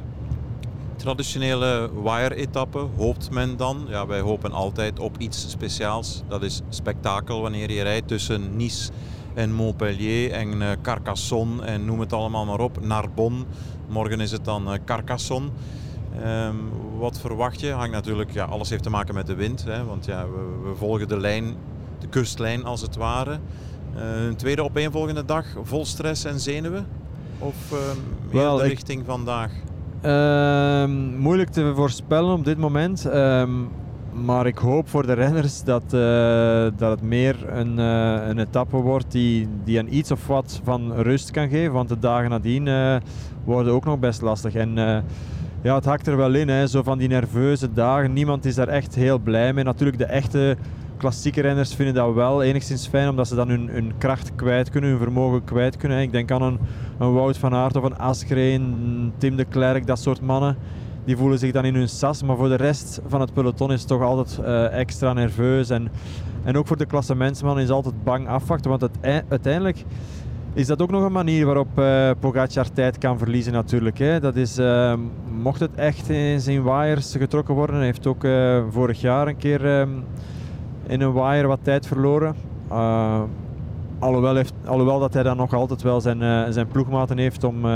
Traditionele 0.96 1.90
wire-etappe 2.02 2.86
hoopt 2.96 3.30
men 3.30 3.56
dan. 3.56 3.84
Ja, 3.88 4.06
wij 4.06 4.20
hopen 4.20 4.52
altijd 4.52 4.98
op 4.98 5.18
iets 5.18 5.50
speciaals. 5.50 6.22
Dat 6.28 6.42
is 6.42 6.62
spektakel 6.68 7.40
wanneer 7.40 7.70
je 7.70 7.82
rijdt 7.82 8.08
tussen 8.08 8.56
Nice 8.56 8.90
en 9.34 9.52
Montpellier 9.52 10.30
en 10.30 10.60
uh, 10.60 10.68
Carcassonne 10.82 11.62
en 11.62 11.84
noem 11.84 12.00
het 12.00 12.12
allemaal 12.12 12.44
maar 12.44 12.60
op. 12.60 12.80
Narbonne. 12.80 13.44
Morgen 13.88 14.20
is 14.20 14.30
het 14.30 14.44
dan 14.44 14.72
uh, 14.72 14.78
Carcassonne. 14.84 15.48
Um, 16.26 16.70
wat 16.98 17.20
verwacht 17.20 17.60
je? 17.60 17.70
Hangt 17.70 17.92
natuurlijk, 17.92 18.32
ja, 18.32 18.44
alles 18.44 18.70
heeft 18.70 18.82
te 18.82 18.90
maken 18.90 19.14
met 19.14 19.26
de 19.26 19.34
wind. 19.34 19.64
Hè, 19.64 19.84
want 19.84 20.04
ja, 20.04 20.26
we, 20.26 20.68
we, 20.68 20.76
volgen 20.76 21.08
de 21.08 21.20
lijn, 21.20 21.54
de 21.98 22.06
kustlijn 22.06 22.64
als 22.64 22.80
het 22.80 22.96
ware. 22.96 23.38
Uh, 23.96 24.24
een 24.26 24.36
tweede 24.36 24.64
opeenvolgende 24.64 25.24
dag 25.24 25.46
vol 25.62 25.84
stress 25.84 26.24
en 26.24 26.40
zenuwen? 26.40 26.86
Of 27.38 27.54
meer 28.30 28.42
well, 28.42 28.56
de 28.56 28.62
richting 28.62 29.00
ik... 29.00 29.06
vandaag? 29.06 29.52
Uh, 30.04 30.84
moeilijk 31.18 31.50
te 31.50 31.72
voorspellen 31.74 32.32
op 32.32 32.44
dit 32.44 32.58
moment. 32.58 33.08
Maar 34.12 34.46
ik 34.46 34.58
hoop 34.58 34.88
voor 34.88 35.06
de 35.06 35.12
renners 35.12 35.64
dat, 35.64 35.82
uh, 35.82 35.90
dat 36.76 36.90
het 36.90 37.02
meer 37.02 37.36
een, 37.48 37.78
uh, 37.78 38.28
een 38.28 38.38
etappe 38.38 38.76
wordt 38.76 39.12
die, 39.12 39.48
die 39.64 39.78
een 39.78 39.96
iets 39.96 40.10
of 40.10 40.26
wat 40.26 40.60
van 40.64 40.92
rust 40.92 41.30
kan 41.30 41.48
geven. 41.48 41.72
Want 41.72 41.88
de 41.88 41.98
dagen 41.98 42.30
nadien 42.30 42.66
uh, 42.66 42.96
worden 43.44 43.72
ook 43.72 43.84
nog 43.84 43.98
best 43.98 44.22
lastig. 44.22 44.54
En 44.54 44.74
ja, 45.62 45.74
het 45.74 45.84
hakt 45.84 46.06
er 46.06 46.16
wel 46.16 46.34
in, 46.34 46.48
hè, 46.48 46.66
zo 46.66 46.82
van 46.82 46.98
die 46.98 47.08
nerveuze 47.08 47.72
dagen. 47.72 48.12
Niemand 48.12 48.44
is 48.44 48.54
daar 48.54 48.68
echt 48.68 48.94
heel 48.94 49.18
blij 49.18 49.52
mee. 49.52 49.64
Natuurlijk, 49.64 49.98
de 49.98 50.04
echte 50.04 50.56
klassieke 50.96 51.40
renners 51.40 51.74
vinden 51.74 51.94
dat 51.94 52.14
wel 52.14 52.42
enigszins 52.42 52.86
fijn, 52.86 53.08
omdat 53.08 53.28
ze 53.28 53.34
dan 53.34 53.48
hun, 53.48 53.68
hun 53.68 53.92
kracht 53.98 54.34
kwijt 54.34 54.70
kunnen, 54.70 54.90
hun 54.90 54.98
vermogen 54.98 55.44
kwijt 55.44 55.76
kunnen. 55.76 56.00
Ik 56.00 56.12
denk 56.12 56.30
aan 56.30 56.42
een, 56.42 56.58
een 56.98 57.12
Wout 57.12 57.38
van 57.38 57.54
Aert 57.54 57.76
of 57.76 57.82
een 57.82 57.98
Asgreen, 57.98 59.12
Tim 59.18 59.36
de 59.36 59.44
Klerk, 59.44 59.86
dat 59.86 59.98
soort 59.98 60.20
mannen 60.20 60.56
die 61.04 61.16
voelen 61.16 61.38
zich 61.38 61.52
dan 61.52 61.64
in 61.64 61.74
hun 61.74 61.88
sas. 61.88 62.22
Maar 62.22 62.36
voor 62.36 62.48
de 62.48 62.54
rest 62.54 63.00
van 63.06 63.20
het 63.20 63.32
peloton 63.32 63.72
is 63.72 63.78
het 63.78 63.88
toch 63.88 64.02
altijd 64.02 64.38
uh, 64.40 64.78
extra 64.78 65.12
nerveus. 65.12 65.70
En, 65.70 65.88
en 66.44 66.56
ook 66.56 66.66
voor 66.66 66.76
de 66.76 66.86
klassementsman 66.86 67.60
is 67.60 67.70
altijd 67.70 68.04
bang 68.04 68.28
afwachten. 68.28 68.70
Want 68.70 68.82
het, 68.82 69.24
uiteindelijk 69.28 69.84
is 70.52 70.66
dat 70.66 70.82
ook 70.82 70.90
nog 70.90 71.04
een 71.04 71.12
manier 71.12 71.46
waarop 71.46 71.78
uh, 71.78 72.10
Pogacar 72.20 72.72
tijd 72.72 72.98
kan 72.98 73.18
verliezen 73.18 73.52
natuurlijk. 73.52 73.98
Hè. 73.98 74.20
Dat 74.20 74.36
is, 74.36 74.58
uh, 74.58 74.94
mocht 75.42 75.60
het 75.60 75.74
echt 75.74 76.08
in 76.08 76.40
zijn 76.40 76.62
wires 76.62 77.16
getrokken 77.16 77.54
worden. 77.54 77.76
Hij 77.76 77.84
heeft 77.84 78.06
ook 78.06 78.26
vorig 78.70 79.00
jaar 79.00 79.28
een 79.28 79.36
keer 79.36 79.64
in 80.86 81.00
een 81.00 81.12
wire 81.12 81.46
wat 81.46 81.58
tijd 81.62 81.86
verloren. 81.86 82.34
Alhoewel, 83.98 84.34
heeft, 84.34 84.54
alhoewel, 84.64 84.98
dat 84.98 85.14
hij 85.14 85.22
dan 85.22 85.36
nog 85.36 85.54
altijd 85.54 85.82
wel 85.82 86.00
zijn, 86.00 86.52
zijn 86.52 86.66
ploegmaten 86.66 87.18
heeft 87.18 87.44
om, 87.44 87.66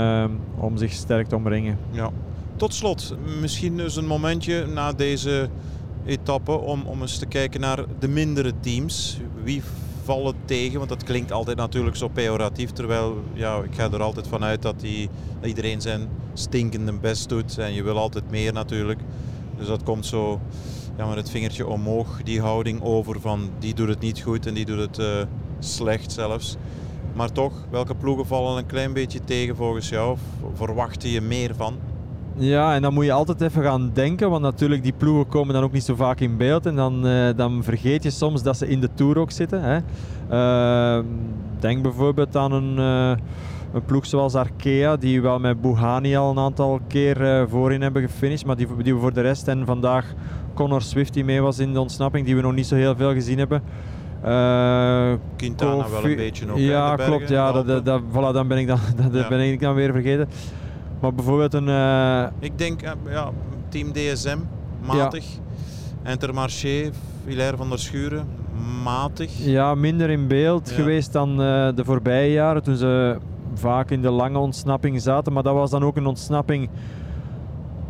om 0.55 0.77
zich 0.77 0.91
sterk 0.91 1.27
te 1.27 1.35
omringen. 1.35 1.77
Ja, 1.91 2.09
tot 2.57 2.73
slot, 2.73 3.15
misschien 3.39 3.77
dus 3.77 3.95
een 3.95 4.07
momentje 4.07 4.65
na 4.65 4.91
deze 4.91 5.49
etappe 6.05 6.51
om, 6.51 6.83
om 6.85 7.01
eens 7.01 7.17
te 7.17 7.25
kijken 7.25 7.59
naar 7.59 7.85
de 7.99 8.07
mindere 8.07 8.53
teams. 8.59 9.17
Wie 9.43 9.61
vallen 10.03 10.35
tegen? 10.45 10.77
Want 10.77 10.89
dat 10.89 11.03
klinkt 11.03 11.31
altijd 11.31 11.57
natuurlijk 11.57 11.95
zo 11.95 12.07
pejoratief. 12.07 12.71
Terwijl 12.71 13.23
ja, 13.33 13.57
ik 13.57 13.75
ga 13.75 13.91
er 13.91 14.01
altijd 14.01 14.27
vanuit 14.27 14.61
dat, 14.61 14.79
die, 14.79 15.09
dat 15.39 15.49
iedereen 15.49 15.81
zijn 15.81 16.09
stinkende 16.33 16.93
best 16.93 17.29
doet. 17.29 17.57
En 17.57 17.73
je 17.73 17.83
wil 17.83 17.97
altijd 17.97 18.29
meer 18.29 18.53
natuurlijk. 18.53 18.99
Dus 19.57 19.67
dat 19.67 19.83
komt 19.83 20.05
zo 20.05 20.39
ja, 20.97 21.07
met 21.07 21.17
het 21.17 21.29
vingertje 21.29 21.67
omhoog, 21.67 22.23
die 22.23 22.41
houding 22.41 22.81
over 22.81 23.21
van 23.21 23.49
die 23.59 23.73
doet 23.73 23.87
het 23.87 23.99
niet 23.99 24.21
goed 24.21 24.45
en 24.45 24.53
die 24.53 24.65
doet 24.65 24.79
het 24.79 24.99
uh, 24.99 25.21
slecht 25.59 26.11
zelfs. 26.11 26.55
Maar 27.13 27.31
toch, 27.31 27.53
welke 27.69 27.95
ploegen 27.95 28.25
vallen 28.25 28.57
een 28.57 28.65
klein 28.65 28.93
beetje 28.93 29.19
tegen 29.23 29.55
volgens 29.55 29.89
jou? 29.89 30.11
Of 30.11 30.19
verwacht 30.53 31.03
je 31.03 31.21
meer 31.21 31.55
van? 31.55 31.77
Ja, 32.39 32.75
en 32.75 32.81
dan 32.81 32.93
moet 32.93 33.05
je 33.05 33.11
altijd 33.11 33.41
even 33.41 33.63
gaan 33.63 33.91
denken, 33.93 34.29
want 34.29 34.41
natuurlijk 34.41 34.83
die 34.83 34.93
ploegen 34.97 35.27
komen 35.27 35.53
dan 35.53 35.63
ook 35.63 35.71
niet 35.71 35.83
zo 35.83 35.95
vaak 35.95 36.19
in 36.19 36.37
beeld. 36.37 36.65
En 36.65 36.75
dan, 36.75 37.07
uh, 37.07 37.29
dan 37.35 37.63
vergeet 37.63 38.03
je 38.03 38.09
soms 38.09 38.43
dat 38.43 38.57
ze 38.57 38.67
in 38.67 38.81
de 38.81 38.89
Tour 38.93 39.17
ook 39.17 39.31
zitten. 39.31 39.61
Hè. 39.61 39.79
Uh, 40.31 41.03
denk 41.59 41.81
bijvoorbeeld 41.81 42.35
aan 42.35 42.51
een, 42.51 42.77
uh, 42.77 43.23
een, 43.73 43.85
ploeg 43.85 44.05
zoals 44.05 44.35
Arkea, 44.35 44.95
die 44.95 45.21
wel 45.21 45.39
met 45.39 45.61
Bouhani 45.61 46.15
al 46.15 46.31
een 46.31 46.39
aantal 46.39 46.79
keer 46.87 47.45
voorin 47.49 47.81
hebben 47.81 48.01
gefinished. 48.01 48.45
Maar 48.45 48.55
die, 48.55 48.67
die 48.83 48.93
we 48.93 48.99
voor 48.99 49.13
de 49.13 49.21
rest, 49.21 49.47
en 49.47 49.65
vandaag 49.65 50.13
Connor 50.53 50.81
Swift 50.81 51.13
die 51.13 51.23
mee 51.23 51.41
was 51.41 51.59
in 51.59 51.73
de 51.73 51.79
ontsnapping, 51.79 52.25
die 52.25 52.35
we 52.35 52.41
nog 52.41 52.53
niet 52.53 52.67
zo 52.67 52.75
heel 52.75 52.95
veel 52.95 53.13
gezien 53.13 53.37
hebben. 53.37 53.61
Quintana 55.35 55.89
wel 55.89 56.05
een 56.05 56.15
beetje 56.15 56.45
nog. 56.45 56.57
Ja, 56.57 56.95
klopt. 56.95 57.29
Ja, 57.29 57.51
dat, 57.51 57.85
dat, 57.85 58.01
voilà, 58.11 58.33
dan 58.33 58.47
ben 58.47 58.57
ik 58.57 58.67
dan, 58.67 58.79
dat 59.11 59.21
ja. 59.21 59.27
ben 59.27 59.39
ik 59.39 59.59
dan 59.59 59.75
weer 59.75 59.91
vergeten. 59.91 60.27
Maar 60.99 61.13
bijvoorbeeld 61.13 61.53
een... 61.53 61.67
Uh... 61.67 62.23
Ik 62.39 62.57
denk, 62.57 62.83
uh, 62.83 62.91
ja, 63.09 63.31
team 63.69 63.91
DSM, 63.93 64.37
matig. 64.85 65.25
Ja. 66.03 66.11
Intermarché, 66.11 66.89
Hilaire 67.25 67.57
van 67.57 67.69
der 67.69 67.79
Schuren, 67.79 68.27
matig. 68.83 69.31
Ja, 69.37 69.75
minder 69.75 70.09
in 70.09 70.27
beeld 70.27 70.69
ja. 70.69 70.75
geweest 70.75 71.13
dan 71.13 71.29
uh, 71.29 71.69
de 71.75 71.83
voorbije 71.83 72.31
jaren, 72.31 72.63
toen 72.63 72.75
ze 72.75 73.17
vaak 73.53 73.91
in 73.91 74.01
de 74.01 74.09
lange 74.09 74.37
ontsnapping 74.37 75.01
zaten. 75.01 75.33
Maar 75.33 75.43
dat 75.43 75.53
was 75.53 75.69
dan 75.69 75.83
ook 75.83 75.97
een 75.97 76.05
ontsnapping 76.05 76.69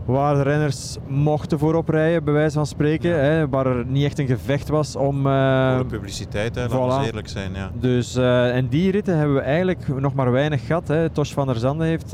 waar 0.05 0.35
de 0.35 0.41
renners 0.41 0.97
mochten 1.07 1.59
voorop 1.59 1.89
rijden, 1.89 2.23
bij 2.23 2.33
wijze 2.33 2.55
van 2.55 2.65
spreken. 2.65 3.09
Ja. 3.09 3.15
Hè, 3.15 3.49
waar 3.49 3.65
er 3.65 3.85
niet 3.85 4.03
echt 4.03 4.19
een 4.19 4.27
gevecht 4.27 4.69
was 4.69 4.95
om... 4.95 5.27
Uh, 5.27 5.75
Voor 5.75 5.87
de 5.87 5.95
publiciteit, 5.95 6.55
hè, 6.55 6.67
laten 6.67 6.99
we 6.99 7.05
eerlijk 7.05 7.27
zijn. 7.29 7.53
Ja. 7.53 7.71
Dus, 7.73 8.15
uh, 8.15 8.55
en 8.55 8.67
die 8.67 8.91
ritten 8.91 9.17
hebben 9.17 9.35
we 9.35 9.41
eigenlijk 9.41 9.99
nog 9.99 10.13
maar 10.13 10.31
weinig 10.31 10.65
gehad. 10.65 10.87
Hè. 10.87 11.09
Tosh 11.09 11.33
van 11.33 11.47
der 11.47 11.55
Zande 11.55 11.85
heeft... 11.85 12.13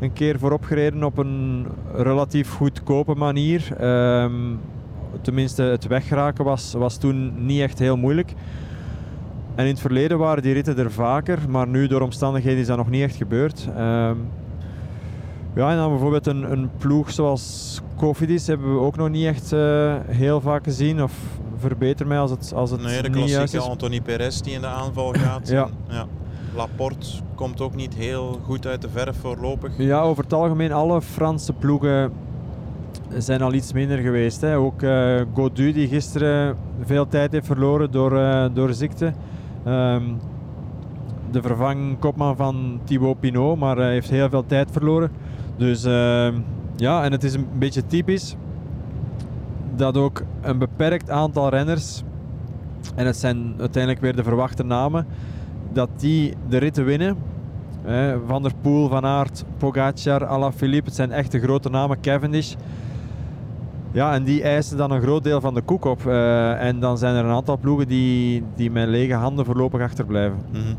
Een 0.00 0.12
keer 0.12 0.38
voorop 0.38 0.64
gereden 0.64 1.04
op 1.04 1.18
een 1.18 1.66
relatief 1.94 2.52
goedkope 2.52 3.14
manier. 3.14 3.84
Um, 4.22 4.60
tenminste, 5.22 5.62
het 5.62 5.86
wegraken 5.86 6.44
was, 6.44 6.72
was 6.72 6.96
toen 6.96 7.46
niet 7.46 7.60
echt 7.60 7.78
heel 7.78 7.96
moeilijk. 7.96 8.32
En 9.54 9.64
in 9.64 9.70
het 9.70 9.80
verleden 9.80 10.18
waren 10.18 10.42
die 10.42 10.52
ritten 10.52 10.78
er 10.78 10.92
vaker, 10.92 11.38
maar 11.48 11.68
nu 11.68 11.86
door 11.86 12.00
omstandigheden 12.00 12.60
is 12.60 12.66
dat 12.66 12.76
nog 12.76 12.90
niet 12.90 13.02
echt 13.02 13.16
gebeurd. 13.16 13.68
Um, 13.78 14.28
ja, 15.54 15.70
en 15.70 15.76
dan 15.76 15.90
bijvoorbeeld 15.90 16.26
een, 16.26 16.52
een 16.52 16.70
ploeg 16.78 17.10
zoals 17.10 17.80
Cofidis 17.96 18.46
hebben 18.46 18.74
we 18.74 18.80
ook 18.80 18.96
nog 18.96 19.08
niet 19.08 19.26
echt 19.26 19.52
uh, 19.52 19.94
heel 20.06 20.40
vaak 20.40 20.64
gezien. 20.64 21.02
Of 21.02 21.12
verbeter 21.56 22.06
mij 22.06 22.18
als 22.18 22.30
het, 22.30 22.52
als 22.54 22.70
het 22.70 22.82
nee, 22.82 23.02
de 23.02 23.08
niet 23.08 23.30
juist 23.30 23.54
is. 23.54 23.60
Anthony 23.60 24.00
Perez 24.00 24.40
die 24.40 24.54
in 24.54 24.60
de 24.60 24.66
aanval 24.66 25.12
gaat. 25.12 25.48
ja. 25.48 25.68
ja. 25.88 26.06
Laporte 26.56 27.06
komt 27.34 27.60
ook 27.60 27.74
niet 27.74 27.94
heel 27.94 28.40
goed 28.44 28.66
uit 28.66 28.82
de 28.82 28.88
verf 28.88 29.16
voorlopig. 29.20 29.72
Ja, 29.78 30.00
over 30.00 30.22
het 30.24 30.32
algemeen 30.32 30.72
alle 30.72 31.02
Franse 31.02 31.52
ploegen 31.52 32.12
zijn 33.18 33.42
al 33.42 33.52
iets 33.52 33.72
minder 33.72 33.98
geweest. 33.98 34.40
Hè. 34.40 34.56
Ook 34.56 34.82
uh, 34.82 35.20
Godu 35.34 35.72
die 35.72 35.88
gisteren 35.88 36.56
veel 36.84 37.08
tijd 37.08 37.32
heeft 37.32 37.46
verloren 37.46 37.90
door, 37.90 38.12
uh, 38.12 38.44
door 38.52 38.72
ziekte. 38.72 39.12
Um, 39.66 40.18
de 41.30 41.42
vervangkopman 41.42 42.36
van 42.36 42.80
Thibaut 42.84 43.20
Pinot, 43.20 43.58
maar 43.58 43.76
hij 43.76 43.92
heeft 43.92 44.10
heel 44.10 44.28
veel 44.28 44.46
tijd 44.46 44.70
verloren. 44.70 45.10
Dus 45.56 45.84
uh, 45.84 46.28
ja, 46.76 47.04
en 47.04 47.12
het 47.12 47.24
is 47.24 47.34
een 47.34 47.46
beetje 47.58 47.86
typisch 47.86 48.36
dat 49.74 49.96
ook 49.96 50.22
een 50.40 50.58
beperkt 50.58 51.10
aantal 51.10 51.48
renners, 51.48 52.02
en 52.94 53.06
het 53.06 53.16
zijn 53.16 53.54
uiteindelijk 53.58 54.02
weer 54.02 54.16
de 54.16 54.22
verwachte 54.22 54.64
namen, 54.64 55.06
dat 55.72 55.88
die 55.96 56.34
de 56.48 56.56
ritten 56.56 56.84
winnen. 56.84 57.16
Van 58.26 58.42
der 58.42 58.52
Poel, 58.60 58.88
Van 58.88 59.04
Aert, 59.04 59.44
Pogacar, 59.58 60.26
Alaphilippe, 60.26 60.86
het 60.86 60.94
zijn 60.94 61.12
echt 61.12 61.32
de 61.32 61.40
grote 61.40 61.70
namen, 61.70 62.00
Cavendish. 62.00 62.54
Ja, 63.92 64.14
en 64.14 64.24
die 64.24 64.42
eisen 64.42 64.76
dan 64.76 64.90
een 64.90 65.00
groot 65.00 65.24
deel 65.24 65.40
van 65.40 65.54
de 65.54 65.60
koek 65.60 65.84
op. 65.84 66.04
Uh, 66.06 66.62
en 66.62 66.80
dan 66.80 66.98
zijn 66.98 67.14
er 67.14 67.24
een 67.24 67.34
aantal 67.34 67.58
ploegen 67.58 67.88
die, 67.88 68.42
die 68.54 68.70
met 68.70 68.88
lege 68.88 69.14
handen 69.14 69.44
voorlopig 69.44 69.80
achterblijven. 69.80 70.38
Mm. 70.52 70.76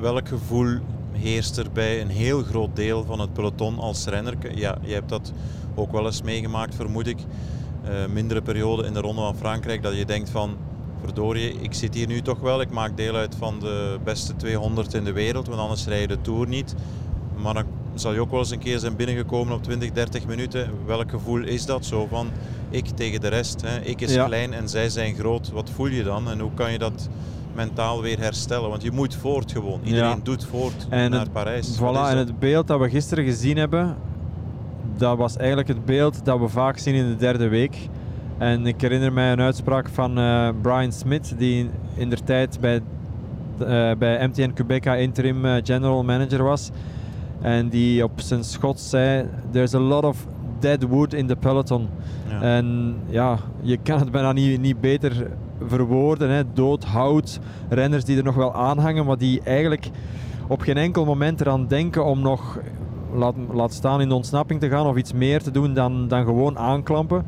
Welk 0.00 0.28
gevoel 0.28 0.78
heerst 1.12 1.56
er 1.56 1.66
bij 1.72 2.00
een 2.00 2.08
heel 2.08 2.42
groot 2.42 2.76
deel 2.76 3.04
van 3.04 3.20
het 3.20 3.32
peloton 3.32 3.78
als 3.78 4.06
renner? 4.06 4.34
Ja, 4.54 4.78
je 4.80 4.92
hebt 4.92 5.08
dat 5.08 5.32
ook 5.74 5.92
wel 5.92 6.06
eens 6.06 6.22
meegemaakt, 6.22 6.74
vermoed 6.74 7.06
ik. 7.06 7.18
Uh, 7.18 7.90
mindere 8.12 8.42
periode 8.42 8.86
in 8.86 8.92
de 8.92 9.00
Ronde 9.00 9.20
van 9.20 9.36
Frankrijk, 9.36 9.82
dat 9.82 9.96
je 9.96 10.04
denkt 10.04 10.30
van 10.30 10.56
verdorie, 11.14 11.52
ik 11.60 11.74
zit 11.74 11.94
hier 11.94 12.06
nu 12.06 12.22
toch 12.22 12.40
wel. 12.40 12.60
Ik 12.60 12.70
maak 12.70 12.96
deel 12.96 13.14
uit 13.14 13.34
van 13.38 13.58
de 13.60 13.98
beste 14.04 14.36
200 14.36 14.94
in 14.94 15.04
de 15.04 15.12
wereld, 15.12 15.46
want 15.46 15.60
anders 15.60 15.86
rij 15.86 16.00
je 16.00 16.06
de 16.06 16.20
Tour 16.20 16.48
niet. 16.48 16.74
Maar 17.36 17.54
dan 17.54 17.64
zal 17.94 18.12
je 18.12 18.20
ook 18.20 18.30
wel 18.30 18.38
eens 18.38 18.50
een 18.50 18.58
keer 18.58 18.78
zijn 18.78 18.96
binnengekomen 18.96 19.54
op 19.54 19.62
20, 19.62 19.90
30 19.90 20.26
minuten. 20.26 20.70
Welk 20.86 21.10
gevoel 21.10 21.42
is 21.42 21.66
dat 21.66 21.84
zo 21.84 22.06
van 22.10 22.28
ik 22.70 22.86
tegen 22.86 23.20
de 23.20 23.28
rest? 23.28 23.60
Hè? 23.60 23.80
Ik 23.80 24.00
is 24.00 24.14
klein 24.14 24.52
en 24.52 24.68
zij 24.68 24.88
zijn 24.88 25.14
groot. 25.14 25.50
Wat 25.50 25.70
voel 25.70 25.86
je 25.86 26.02
dan 26.02 26.30
en 26.30 26.40
hoe 26.40 26.54
kan 26.54 26.72
je 26.72 26.78
dat 26.78 27.08
mentaal 27.54 28.02
weer 28.02 28.18
herstellen? 28.18 28.68
Want 28.70 28.82
je 28.82 28.90
moet 28.90 29.14
voort 29.14 29.52
gewoon. 29.52 29.80
Iedereen 29.84 30.20
doet 30.22 30.44
voort 30.44 30.86
en 30.88 31.10
naar 31.10 31.20
het, 31.20 31.32
Parijs. 31.32 31.78
Voilà, 31.78 32.10
en 32.10 32.16
het 32.16 32.38
beeld 32.38 32.66
dat 32.66 32.80
we 32.80 32.90
gisteren 32.90 33.24
gezien 33.24 33.56
hebben, 33.56 33.96
dat 34.96 35.16
was 35.16 35.36
eigenlijk 35.36 35.68
het 35.68 35.84
beeld 35.84 36.24
dat 36.24 36.38
we 36.38 36.48
vaak 36.48 36.78
zien 36.78 36.94
in 36.94 37.08
de 37.08 37.16
derde 37.16 37.48
week. 37.48 37.88
En 38.40 38.66
ik 38.66 38.80
herinner 38.80 39.12
mij 39.12 39.32
een 39.32 39.40
uitspraak 39.40 39.88
van 39.88 40.18
uh, 40.18 40.48
Brian 40.62 40.92
Smith, 40.92 41.34
die 41.38 41.70
in 41.94 42.08
der 42.08 42.24
tijd 42.24 42.60
bij, 42.60 42.80
uh, 43.60 43.90
bij 43.98 44.28
MTN 44.28 44.52
Quebec 44.54 44.84
interim 44.84 45.44
general 45.64 46.04
manager 46.04 46.42
was. 46.42 46.70
En 47.40 47.68
die 47.68 48.04
op 48.04 48.20
zijn 48.20 48.44
Schots 48.44 48.90
zei: 48.90 49.26
There's 49.50 49.74
a 49.74 49.78
lot 49.78 50.04
of 50.04 50.26
dead 50.58 50.82
wood 50.82 51.12
in 51.12 51.26
the 51.26 51.36
peloton. 51.36 51.88
Ja. 52.28 52.42
En 52.42 52.96
ja, 53.08 53.38
je 53.60 53.76
kan 53.76 53.98
het 53.98 54.10
bijna 54.10 54.32
niet, 54.32 54.60
niet 54.60 54.80
beter 54.80 55.30
verwoorden. 55.66 56.30
Hè. 56.30 56.42
Dood, 56.52 56.84
hout, 56.84 57.40
renners 57.68 58.04
die 58.04 58.16
er 58.16 58.24
nog 58.24 58.34
wel 58.34 58.54
aanhangen, 58.54 59.06
maar 59.06 59.18
die 59.18 59.40
eigenlijk 59.44 59.90
op 60.46 60.60
geen 60.60 60.76
enkel 60.76 61.04
moment 61.04 61.40
eraan 61.40 61.66
denken 61.66 62.04
om 62.04 62.20
nog, 62.20 62.58
laat, 63.14 63.34
laat 63.52 63.72
staan 63.72 64.00
in 64.00 64.08
de 64.08 64.14
ontsnapping 64.14 64.60
te 64.60 64.68
gaan 64.68 64.86
of 64.86 64.96
iets 64.96 65.12
meer 65.12 65.42
te 65.42 65.50
doen 65.50 65.74
dan, 65.74 66.08
dan 66.08 66.24
gewoon 66.24 66.58
aanklampen. 66.58 67.24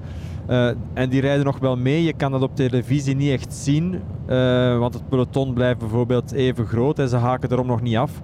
Uh, 0.53 0.71
en 0.93 1.09
die 1.09 1.21
rijden 1.21 1.45
nog 1.45 1.59
wel 1.59 1.77
mee. 1.77 2.03
Je 2.03 2.13
kan 2.13 2.33
dat 2.33 2.43
op 2.43 2.57
televisie 2.57 3.17
niet 3.17 3.31
echt 3.31 3.55
zien, 3.55 4.01
uh, 4.29 4.79
want 4.79 4.95
het 4.95 5.09
peloton 5.09 5.55
blijft 5.55 5.79
bijvoorbeeld 5.79 6.33
even 6.33 6.67
groot 6.67 6.99
en 6.99 7.09
ze 7.09 7.17
haken 7.17 7.53
erom 7.53 7.67
nog 7.67 7.83
niet 7.83 7.97
af. 7.97 8.23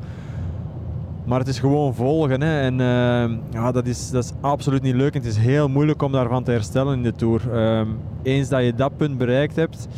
Maar 1.24 1.38
het 1.38 1.48
is 1.48 1.58
gewoon 1.58 1.94
volgen. 1.94 2.40
Hè. 2.40 2.60
En 2.60 2.72
uh, 2.72 3.38
ja, 3.50 3.72
dat, 3.72 3.86
is, 3.86 4.10
dat 4.10 4.24
is 4.24 4.32
absoluut 4.40 4.82
niet 4.82 4.94
leuk. 4.94 5.14
En 5.14 5.20
het 5.20 5.30
is 5.30 5.36
heel 5.36 5.68
moeilijk 5.68 6.02
om 6.02 6.12
daarvan 6.12 6.44
te 6.44 6.50
herstellen 6.50 6.96
in 6.96 7.02
de 7.02 7.12
Tour. 7.12 7.42
Uh, 7.52 7.80
eens 8.22 8.48
dat 8.48 8.64
je 8.64 8.74
dat 8.74 8.96
punt 8.96 9.18
bereikt 9.18 9.56
hebt, 9.56 9.88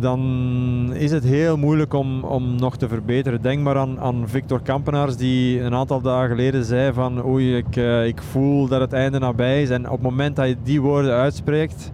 dan 0.00 0.92
is 0.94 1.10
het 1.10 1.24
heel 1.24 1.56
moeilijk 1.56 1.94
om, 1.94 2.24
om 2.24 2.56
nog 2.56 2.76
te 2.76 2.88
verbeteren. 2.88 3.42
Denk 3.42 3.62
maar 3.62 3.76
aan, 3.76 4.00
aan 4.00 4.28
Victor 4.28 4.62
Kampenaars 4.62 5.16
die 5.16 5.60
een 5.60 5.74
aantal 5.74 6.00
dagen 6.00 6.28
geleden 6.28 6.64
zei 6.64 6.92
van 6.92 7.24
oei, 7.24 7.56
ik, 7.56 7.76
uh, 7.76 8.06
ik 8.06 8.22
voel 8.22 8.68
dat 8.68 8.80
het 8.80 8.92
einde 8.92 9.18
nabij 9.18 9.62
is. 9.62 9.70
En 9.70 9.86
op 9.86 9.92
het 9.92 10.02
moment 10.02 10.36
dat 10.36 10.48
je 10.48 10.56
die 10.62 10.80
woorden 10.80 11.12
uitspreekt, 11.12 11.90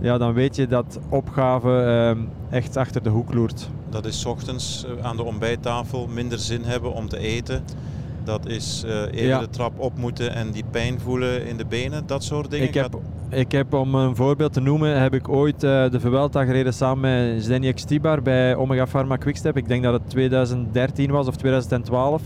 ja, 0.00 0.18
dan 0.18 0.32
weet 0.32 0.56
je 0.56 0.66
dat 0.66 0.98
opgave 1.08 1.80
ehm, 1.80 2.18
echt 2.50 2.76
achter 2.76 3.02
de 3.02 3.10
hoek 3.10 3.34
loert. 3.34 3.68
Dat 3.90 4.06
is 4.06 4.24
ochtends 4.24 4.84
eh, 4.84 5.04
aan 5.04 5.16
de 5.16 5.22
ontbijttafel 5.22 6.06
minder 6.06 6.38
zin 6.38 6.62
hebben 6.64 6.92
om 6.92 7.08
te 7.08 7.18
eten. 7.18 7.64
Dat 8.24 8.46
is 8.46 8.82
uh, 8.86 9.22
even 9.22 9.40
de 9.40 9.50
trap 9.50 9.72
op 9.78 9.98
moeten 9.98 10.34
en 10.34 10.50
die 10.50 10.64
pijn 10.70 11.00
voelen 11.00 11.46
in 11.46 11.56
de 11.56 11.64
benen, 11.66 12.06
dat 12.06 12.24
soort 12.24 12.50
dingen. 12.50 12.68
Ik 12.68 12.74
heb, 12.74 12.98
ik 13.32 13.52
heb 13.52 13.74
om 13.74 13.94
een 13.94 14.16
voorbeeld 14.16 14.52
te 14.52 14.60
noemen, 14.60 15.00
heb 15.00 15.14
ik 15.14 15.28
ooit 15.28 15.64
uh, 15.64 15.90
de 15.90 16.00
Vuelta 16.00 16.44
gereden 16.44 16.74
samen 16.74 17.00
met 17.00 17.44
Zdeněk 17.44 17.78
Stibar 17.78 18.22
bij 18.22 18.54
Omega 18.54 18.86
Pharma 18.86 19.16
Quickstep. 19.16 19.56
Ik 19.56 19.68
denk 19.68 19.82
dat 19.82 19.92
het 19.92 20.10
2013 20.10 21.10
was 21.10 21.26
of 21.26 21.36
2012. 21.36 22.22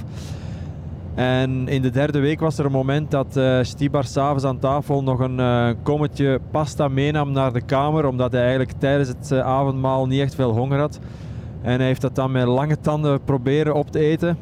En 1.14 1.68
in 1.68 1.82
de 1.82 1.90
derde 1.90 2.18
week 2.18 2.40
was 2.40 2.58
er 2.58 2.64
een 2.64 2.72
moment 2.72 3.10
dat 3.10 3.36
uh, 3.36 3.58
Stibar 3.62 4.04
s'avonds 4.04 4.44
aan 4.44 4.58
tafel 4.58 5.02
nog 5.02 5.18
een 5.18 5.38
uh, 5.38 5.68
kommetje 5.82 6.40
pasta 6.50 6.88
meenam 6.88 7.32
naar 7.32 7.52
de 7.52 7.60
kamer, 7.60 8.06
omdat 8.06 8.32
hij 8.32 8.40
eigenlijk 8.40 8.72
tijdens 8.78 9.08
het 9.08 9.32
avondmaal 9.32 10.06
niet 10.06 10.20
echt 10.20 10.34
veel 10.34 10.52
honger 10.52 10.78
had. 10.78 10.98
En 11.62 11.76
hij 11.76 11.86
heeft 11.86 12.00
dat 12.00 12.14
dan 12.14 12.32
met 12.32 12.46
lange 12.46 12.80
tanden 12.80 13.25
proberen 13.25 13.75
op 13.75 13.90
te 13.90 13.98
eten. 13.98 14.38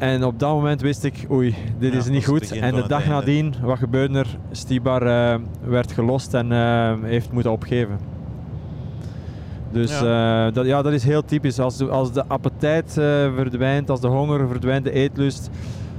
En 0.00 0.24
op 0.24 0.38
dat 0.38 0.50
moment 0.54 0.80
wist 0.80 1.04
ik, 1.04 1.26
oei, 1.30 1.54
dit 1.78 1.92
ja, 1.92 1.98
is 1.98 2.08
niet 2.08 2.26
goed. 2.26 2.52
En 2.52 2.74
de 2.74 2.88
dag 2.88 3.06
nadien, 3.06 3.54
wat 3.62 3.78
gebeurde 3.78 4.18
er? 4.18 4.38
Stibar 4.50 5.04
werd 5.64 5.92
gelost 5.92 6.34
en 6.34 6.52
heeft 7.04 7.32
moeten 7.32 7.52
opgeven. 7.52 7.98
Dus 9.72 10.00
ja. 10.00 10.46
Uh, 10.46 10.54
dat, 10.54 10.66
ja, 10.66 10.82
dat 10.82 10.92
is 10.92 11.04
heel 11.04 11.24
typisch. 11.24 11.58
Als 11.58 11.76
de, 11.76 11.88
als 11.88 12.12
de 12.12 12.24
appetijt 12.26 12.92
verdwijnt, 13.34 13.90
als 13.90 14.00
de 14.00 14.08
honger 14.08 14.48
verdwijnt, 14.48 14.84
de 14.84 14.92
eetlust, 14.92 15.50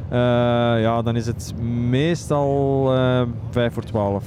ja, 0.09 1.01
dan 1.01 1.15
is 1.15 1.25
het 1.25 1.53
meestal 1.89 2.85
5 3.49 3.73
voor 3.73 3.83
12. 3.83 4.23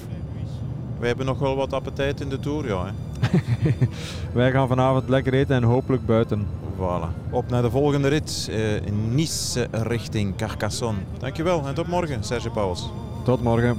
Wij 0.98 1.08
hebben 1.08 1.26
nog 1.26 1.38
wel 1.38 1.56
wat 1.56 1.72
appetijt 1.72 2.20
in 2.20 2.28
de 2.28 2.40
Tour, 2.40 2.66
ja. 2.66 2.84
Hè? 2.84 2.90
Wij 4.32 4.50
gaan 4.50 4.68
vanavond 4.68 5.08
lekker 5.08 5.34
eten 5.34 5.56
en 5.56 5.62
hopelijk 5.62 6.06
buiten. 6.06 6.46
Voilà. 6.84 7.30
Op 7.30 7.50
naar 7.50 7.62
de 7.62 7.70
volgende 7.70 8.08
rit 8.08 8.50
in 8.84 9.14
Nice 9.14 9.68
richting 9.70 10.36
Carcassonne. 10.36 11.00
Dankjewel 11.18 11.66
en 11.66 11.74
tot 11.74 11.86
morgen, 11.86 12.24
Serge 12.24 12.50
Pauwels. 12.50 12.90
Tot 13.24 13.42
morgen. 13.42 13.76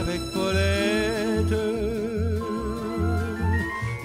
Avec 0.00 0.20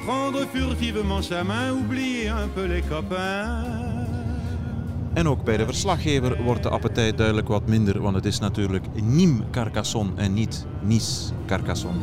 prendre 0.05 0.47
furtivement 0.47 1.25
sa 1.25 1.43
main, 1.43 1.69
oublier 1.69 2.29
un 2.29 2.49
peu 2.53 2.67
les 2.67 2.83
copains. 2.89 3.65
En 5.13 5.27
ook 5.27 5.43
bij 5.43 5.57
de 5.57 5.65
verslaggever 5.65 6.43
wordt 6.43 6.63
de 6.63 6.69
appetijt 6.69 7.17
duidelijk 7.17 7.47
wat 7.47 7.67
minder, 7.67 8.01
want 8.01 8.15
het 8.15 8.25
is 8.25 8.39
natuurlijk 8.39 8.85
Nîmes 8.95 9.49
Carcassonne 9.51 10.11
en 10.15 10.33
niet 10.33 10.65
Nice 10.81 11.31
Carcassonne. 11.45 11.99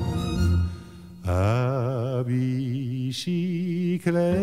She 3.11 4.01
clair. 4.05 4.38